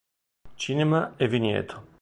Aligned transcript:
Cinema 0.57 1.13
e 1.19 1.27
Vigneto. 1.27 1.87